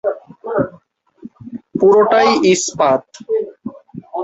পুরোটাই 1.79 2.29
ইস্পাত। 2.51 3.03